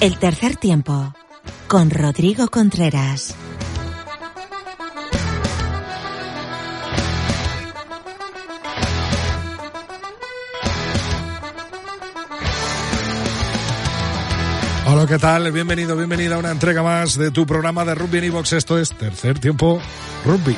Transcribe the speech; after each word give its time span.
El 0.00 0.18
tercer 0.18 0.56
tiempo 0.56 1.14
con 1.68 1.90
Rodrigo 1.90 2.48
Contreras. 2.48 3.34
Hola, 14.86 15.06
¿qué 15.06 15.18
tal? 15.18 15.52
Bienvenido, 15.52 15.94
bienvenida 15.94 16.36
a 16.36 16.38
una 16.38 16.50
entrega 16.50 16.82
más 16.82 17.18
de 17.18 17.30
tu 17.30 17.44
programa 17.44 17.84
de 17.84 17.94
Rugby 17.94 18.18
en 18.18 18.24
Evox. 18.24 18.54
Esto 18.54 18.78
es 18.78 18.96
Tercer 18.96 19.38
Tiempo 19.38 19.82
Rugby. 20.24 20.56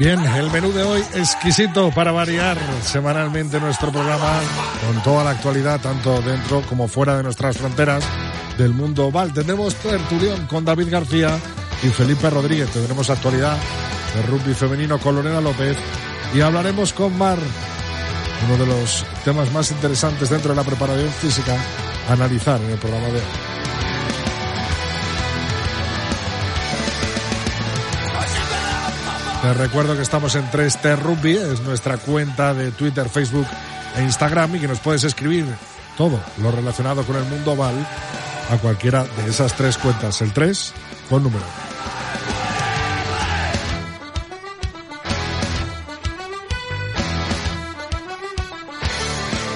Bien, 0.00 0.18
el 0.18 0.50
menú 0.50 0.72
de 0.72 0.82
hoy 0.82 1.02
exquisito 1.12 1.90
para 1.90 2.10
variar 2.10 2.56
semanalmente 2.82 3.60
nuestro 3.60 3.92
programa 3.92 4.40
con 4.86 5.02
toda 5.02 5.22
la 5.24 5.32
actualidad, 5.32 5.78
tanto 5.78 6.22
dentro 6.22 6.62
como 6.62 6.88
fuera 6.88 7.18
de 7.18 7.22
nuestras 7.22 7.58
fronteras 7.58 8.02
del 8.56 8.72
mundo 8.72 9.08
oval. 9.08 9.34
Tendremos 9.34 9.74
tertulión 9.74 10.46
con 10.46 10.64
David 10.64 10.88
García 10.90 11.38
y 11.82 11.88
Felipe 11.88 12.30
Rodríguez. 12.30 12.70
Tendremos 12.70 13.10
actualidad 13.10 13.58
de 14.14 14.22
rugby 14.22 14.54
femenino 14.54 14.98
con 14.98 15.16
Lorena 15.16 15.42
López 15.42 15.76
y 16.32 16.40
hablaremos 16.40 16.94
con 16.94 17.18
Mar, 17.18 17.36
uno 18.46 18.56
de 18.56 18.66
los 18.66 19.04
temas 19.22 19.52
más 19.52 19.70
interesantes 19.70 20.30
dentro 20.30 20.52
de 20.52 20.56
la 20.56 20.64
preparación 20.64 21.10
física, 21.10 21.54
analizar 22.08 22.58
en 22.58 22.70
el 22.70 22.78
programa 22.78 23.08
de 23.08 23.16
hoy. 23.16 23.49
Te 29.42 29.54
recuerdo 29.54 29.96
que 29.96 30.02
estamos 30.02 30.34
en 30.34 30.44
3T 30.50 30.98
Rugby, 30.98 31.34
es 31.34 31.62
nuestra 31.62 31.96
cuenta 31.96 32.52
de 32.52 32.72
Twitter, 32.72 33.08
Facebook 33.08 33.46
e 33.96 34.02
Instagram 34.02 34.56
y 34.56 34.60
que 34.60 34.68
nos 34.68 34.80
puedes 34.80 35.02
escribir 35.02 35.46
todo 35.96 36.20
lo 36.42 36.50
relacionado 36.50 37.04
con 37.04 37.16
el 37.16 37.24
mundo 37.24 37.52
oval 37.52 37.74
a 38.50 38.56
cualquiera 38.58 39.02
de 39.04 39.30
esas 39.30 39.54
tres 39.54 39.78
cuentas, 39.78 40.20
el 40.20 40.34
3 40.34 40.74
con 41.08 41.22
número. 41.22 41.44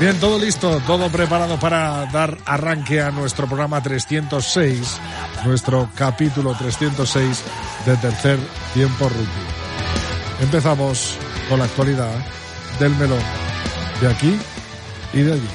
Bien, 0.01 0.19
todo 0.19 0.39
listo, 0.39 0.81
todo 0.87 1.11
preparado 1.11 1.61
para 1.61 2.07
dar 2.07 2.39
arranque 2.47 3.03
a 3.03 3.11
nuestro 3.11 3.47
programa 3.47 3.83
306, 3.83 4.97
nuestro 5.45 5.91
capítulo 5.95 6.55
306 6.59 7.43
de 7.85 7.97
tercer 7.99 8.39
tiempo 8.73 9.11
rugby. 9.11 9.64
Empezamos 10.41 11.17
con 11.49 11.59
la 11.59 11.65
actualidad 11.67 12.13
del 12.79 12.95
melón 12.97 13.23
de 14.01 14.09
aquí 14.09 14.39
y 15.13 15.21
de 15.21 15.33
allí. 15.33 15.49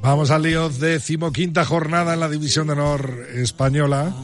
Vamos 0.00 0.30
al 0.30 0.42
lío 0.42 0.68
decimoquinta 0.68 1.64
jornada 1.64 2.14
en 2.14 2.20
la 2.20 2.28
División 2.28 2.66
de 2.66 2.74
Honor 2.74 3.26
Española 3.34 4.14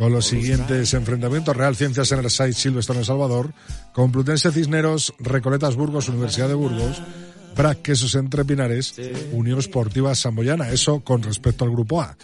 con 0.00 0.12
los 0.12 0.24
siguientes 0.24 0.94
enfrentamientos. 0.94 1.54
Real 1.54 1.76
Ciencias 1.76 2.10
en 2.12 2.20
el 2.20 2.30
Site 2.30 2.54
Silvestre 2.54 2.96
en 2.96 3.04
Salvador, 3.04 3.52
Complutense 3.92 4.50
Cisneros, 4.50 5.12
Recoletas 5.18 5.76
Burgos, 5.76 6.08
Universidad 6.08 6.48
de 6.48 6.54
Burgos, 6.54 7.02
Brac 7.54 7.82
Quesos 7.82 8.14
Entre 8.14 8.46
Pinares, 8.46 8.94
Unión 9.32 9.58
Esportiva 9.58 10.14
Samboyana. 10.14 10.70
Eso 10.70 11.00
con 11.00 11.22
respecto 11.22 11.66
al 11.66 11.70
grupo 11.70 12.00
A. 12.00 12.16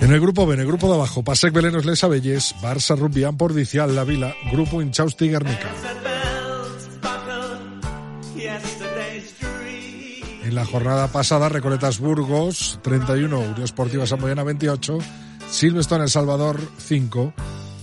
En 0.00 0.12
el 0.12 0.20
grupo 0.20 0.46
B, 0.46 0.54
en 0.54 0.60
el 0.60 0.66
grupo 0.68 0.86
de 0.86 0.94
abajo, 0.94 1.24
Pasec 1.24 1.52
Belenos 1.52 1.84
Les 1.84 2.04
Abelles, 2.04 2.54
Barça 2.62 2.96
Rugby 2.96 3.24
Pordicial 3.36 3.96
La 3.96 4.04
Vila, 4.04 4.32
Grupo 4.52 4.80
Inchausti 4.80 5.28
Guernica. 5.28 5.74
En 10.44 10.54
la 10.54 10.64
jornada 10.64 11.08
pasada, 11.08 11.48
Recoletas 11.48 11.98
Burgos 11.98 12.78
31, 12.82 13.40
Unión 13.40 13.62
Esportiva 13.62 14.06
Samboyana 14.06 14.44
28, 14.44 14.98
Silverstone 15.52 16.04
El 16.04 16.10
Salvador 16.10 16.58
5, 16.78 17.34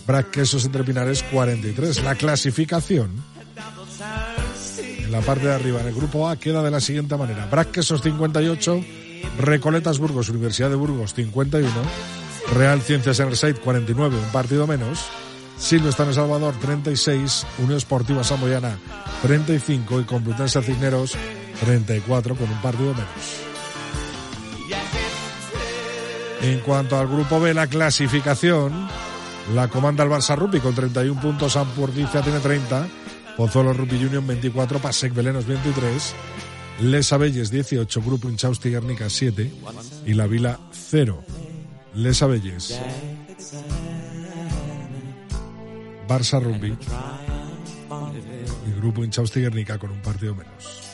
Brac 0.07 0.31
Quesos 0.31 0.65
Entre 0.65 0.83
Pinares 0.83 1.21
43. 1.31 2.03
La 2.03 2.15
clasificación 2.15 3.11
en 4.97 5.11
la 5.11 5.21
parte 5.21 5.45
de 5.45 5.53
arriba, 5.53 5.79
en 5.79 5.87
el 5.87 5.93
grupo 5.93 6.27
A, 6.27 6.35
queda 6.35 6.63
de 6.63 6.71
la 6.71 6.81
siguiente 6.81 7.15
manera. 7.15 7.45
Brac 7.45 7.69
Quesos 7.69 8.01
58, 8.01 8.83
Recoletas 9.37 9.99
Burgos, 9.99 10.29
Universidad 10.29 10.71
de 10.71 10.77
Burgos 10.77 11.13
51, 11.13 11.69
Real 12.55 12.81
Ciencias 12.81 13.19
en 13.19 13.29
el 13.29 13.59
49, 13.59 14.17
un 14.17 14.31
partido 14.31 14.65
menos. 14.65 15.05
Silvestre 15.59 16.11
Salvador 16.11 16.55
36, 16.59 17.45
Unión 17.59 17.77
Esportiva 17.77 18.23
Samboyana 18.23 18.79
35 19.21 20.01
y 20.01 20.03
Complutense 20.05 20.61
Cisneros 20.63 21.13
34 21.63 22.35
con 22.35 22.49
un 22.49 22.61
partido 22.61 22.93
menos. 22.93 23.48
En 26.41 26.59
cuanto 26.61 26.97
al 26.97 27.07
grupo 27.07 27.39
B, 27.39 27.53
la 27.53 27.67
clasificación, 27.67 28.87
la 29.53 29.67
comanda 29.67 30.03
el 30.03 30.09
Barça 30.09 30.35
Rugby 30.37 30.59
con 30.59 30.73
31 30.73 31.19
puntos, 31.19 31.57
Ampurdicia 31.57 32.21
tiene 32.21 32.39
30, 32.39 32.87
Pozuelo 33.35 33.73
Rugby 33.73 34.05
Union 34.05 34.25
24, 34.25 34.79
Pasec 34.79 35.13
Belenos 35.13 35.45
23, 35.45 36.15
Les 36.81 37.11
Abelles 37.11 37.51
18, 37.51 38.01
Grupo 38.01 38.29
Inchausti 38.29 38.69
Guernica 38.69 39.09
7 39.09 39.51
y 40.05 40.13
La 40.13 40.27
Vila 40.27 40.59
0. 40.71 41.23
Les 41.95 42.21
Abelles. 42.21 42.79
Barça 46.07 46.41
Rugby 46.41 46.75
y 48.67 48.79
Grupo 48.79 49.03
Inchausti 49.03 49.41
Guernica 49.41 49.77
con 49.77 49.91
un 49.91 50.01
partido 50.01 50.35
menos. 50.35 50.89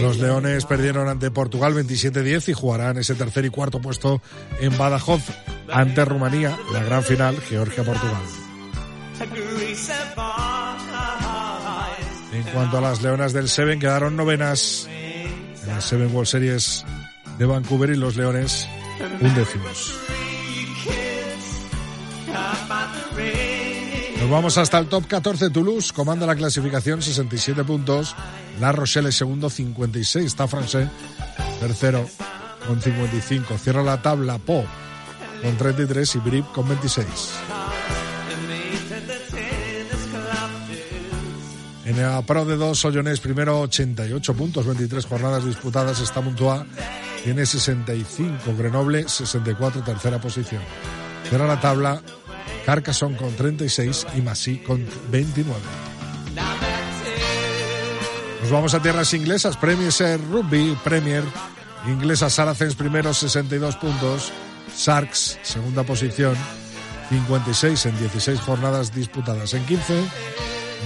Los 0.00 0.18
Leones 0.18 0.64
perdieron 0.64 1.08
ante 1.08 1.30
Portugal 1.30 1.74
27-10 1.74 2.48
y 2.48 2.52
jugarán 2.54 2.96
ese 2.96 3.14
tercer 3.14 3.44
y 3.44 3.50
cuarto 3.50 3.80
puesto 3.80 4.22
en 4.58 4.76
Badajoz 4.78 5.22
ante 5.70 6.04
Rumanía, 6.04 6.58
la 6.72 6.82
gran 6.82 7.02
final 7.02 7.38
Georgia-Portugal. 7.38 8.22
En 12.32 12.42
cuanto 12.54 12.78
a 12.78 12.80
las 12.80 13.02
Leonas 13.02 13.32
del 13.32 13.48
Seven, 13.48 13.78
quedaron 13.78 14.16
novenas 14.16 14.88
en 14.88 15.68
la 15.68 15.80
Seven 15.80 16.14
World 16.14 16.28
Series 16.28 16.84
de 17.38 17.44
Vancouver 17.44 17.90
y 17.90 17.96
los 17.96 18.16
Leones 18.16 18.66
undécimos. 19.20 19.94
Nos 24.20 24.28
vamos 24.28 24.58
hasta 24.58 24.78
el 24.78 24.86
top 24.86 25.06
14. 25.06 25.48
Toulouse 25.48 25.94
comanda 25.94 26.26
la 26.26 26.36
clasificación 26.36 27.00
67 27.00 27.64
puntos. 27.64 28.14
La 28.60 28.70
Rochelle 28.70 29.10
segundo 29.12 29.48
56. 29.48 30.26
Está 30.26 30.46
francés 30.46 30.88
tercero 31.58 32.06
con 32.66 32.82
55. 32.82 33.56
Cierra 33.56 33.82
la 33.82 34.02
tabla 34.02 34.36
Po 34.36 34.62
con 35.42 35.56
33 35.56 36.16
y 36.16 36.18
Brip 36.18 36.52
con 36.52 36.68
26. 36.68 37.06
En 41.86 42.00
la 42.00 42.20
Pro 42.22 42.44
de 42.44 42.56
2, 42.56 42.78
Sollonés 42.78 43.20
primero 43.20 43.60
88 43.62 44.34
puntos, 44.34 44.66
23 44.66 45.06
jornadas 45.06 45.46
disputadas. 45.46 45.98
Está 45.98 46.20
Montois 46.20 46.62
tiene 47.24 47.46
65. 47.46 48.54
Grenoble 48.56 49.08
64, 49.08 49.82
tercera 49.82 50.20
posición. 50.20 50.62
Cierra 51.28 51.46
la 51.46 51.60
tabla 51.60 52.02
Carcassonne 52.64 53.16
con 53.16 53.34
36 53.34 54.06
y 54.16 54.20
Massy 54.20 54.58
con 54.58 54.86
29. 55.10 55.60
Nos 58.42 58.50
vamos 58.50 58.74
a 58.74 58.82
tierras 58.82 59.12
inglesas. 59.14 59.56
Premier 59.56 59.92
Rugby, 60.30 60.76
Premier. 60.82 61.24
Inglesa 61.86 62.28
Saracens 62.28 62.74
primero, 62.74 63.14
62 63.14 63.76
puntos. 63.76 64.32
Sharks, 64.76 65.38
segunda 65.42 65.82
posición, 65.82 66.36
56 67.08 67.86
en 67.86 67.98
16 67.98 68.40
jornadas 68.40 68.94
disputadas. 68.94 69.54
En 69.54 69.64
15, 69.66 70.04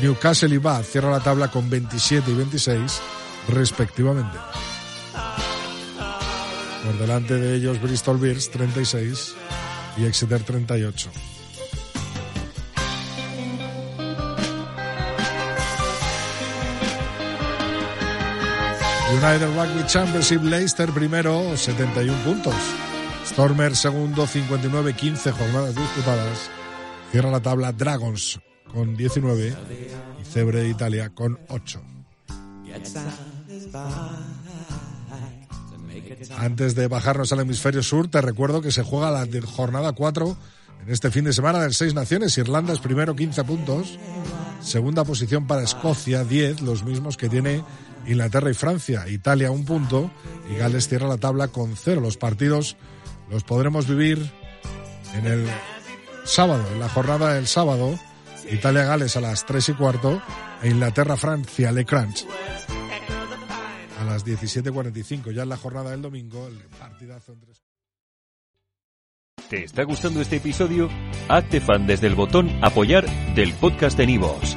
Newcastle 0.02 0.54
y 0.54 0.58
Bath 0.58 0.84
cierra 0.84 1.10
la 1.10 1.20
tabla 1.20 1.50
con 1.50 1.68
27 1.68 2.30
y 2.30 2.34
26, 2.34 3.00
respectivamente. 3.48 4.38
Por 6.84 6.98
delante 6.98 7.34
de 7.34 7.54
ellos, 7.54 7.80
Bristol 7.80 8.18
Bears, 8.18 8.50
36 8.50 9.34
y 9.96 10.04
Exeter, 10.04 10.42
38. 10.42 11.33
United 19.14 19.46
Rugby 19.54 19.86
Championship, 19.86 20.42
Leicester 20.42 20.90
primero, 20.90 21.56
71 21.56 22.18
puntos. 22.24 22.54
Stormer 23.24 23.76
segundo, 23.76 24.26
59-15 24.26 25.30
jornadas 25.30 25.76
disputadas. 25.76 26.50
Cierra 27.12 27.30
la 27.30 27.40
tabla 27.40 27.72
Dragons 27.72 28.40
con 28.72 28.96
19 28.96 29.54
y 30.20 30.24
Cebre 30.24 30.62
de 30.62 30.68
Italia 30.68 31.10
con 31.10 31.38
8. 31.48 31.80
Antes 36.36 36.74
de 36.74 36.88
bajarnos 36.88 37.32
al 37.32 37.40
hemisferio 37.40 37.84
sur, 37.84 38.08
te 38.08 38.20
recuerdo 38.20 38.62
que 38.62 38.72
se 38.72 38.82
juega 38.82 39.12
la 39.12 39.28
jornada 39.46 39.92
4 39.92 40.36
en 40.84 40.92
este 40.92 41.12
fin 41.12 41.24
de 41.24 41.32
semana 41.32 41.60
del 41.60 41.72
Seis 41.72 41.94
Naciones. 41.94 42.36
Irlanda 42.36 42.72
es 42.72 42.80
primero 42.80 43.14
15 43.14 43.44
puntos. 43.44 43.96
Segunda 44.60 45.04
posición 45.04 45.46
para 45.46 45.62
Escocia, 45.62 46.24
10, 46.24 46.62
los 46.62 46.82
mismos 46.82 47.16
que 47.16 47.28
tiene 47.28 47.62
Inglaterra 48.06 48.50
y 48.50 48.54
Francia. 48.54 49.08
Italia 49.08 49.50
un 49.50 49.64
punto 49.64 50.10
y 50.50 50.56
Gales 50.56 50.88
cierra 50.88 51.08
la 51.08 51.18
tabla 51.18 51.48
con 51.48 51.76
cero. 51.76 52.00
Los 52.00 52.16
partidos 52.16 52.76
los 53.30 53.44
podremos 53.44 53.88
vivir 53.88 54.30
en 55.14 55.26
el 55.26 55.46
sábado, 56.24 56.64
en 56.72 56.80
la 56.80 56.88
jornada 56.88 57.34
del 57.34 57.46
sábado. 57.46 57.98
Italia-Gales 58.50 59.16
a 59.16 59.20
las 59.20 59.46
3 59.46 59.70
y 59.70 59.72
cuarto 59.72 60.22
e 60.62 60.68
Inglaterra-Francia-Le 60.68 61.84
Crunch 61.86 62.26
a 64.00 64.04
las 64.04 64.24
17.45. 64.24 65.32
Ya 65.32 65.42
en 65.42 65.48
la 65.48 65.56
jornada 65.56 65.90
del 65.90 66.02
domingo, 66.02 66.46
el 66.46 66.58
partidazo 66.78 67.32
entre... 67.32 67.52
¿Te 69.48 69.64
está 69.64 69.84
gustando 69.84 70.20
este 70.20 70.36
episodio? 70.36 70.88
Hazte 71.28 71.60
fan 71.60 71.86
desde 71.86 72.06
el 72.06 72.14
botón 72.14 72.50
Apoyar 72.62 73.06
del 73.34 73.52
podcast 73.54 73.96
de 73.96 74.06
Nivos. 74.06 74.56